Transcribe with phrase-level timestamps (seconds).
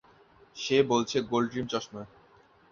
[0.55, 2.03] সে বলছে gold rim চশমা।